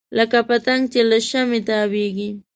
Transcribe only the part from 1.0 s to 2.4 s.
له شمعې تاویږي.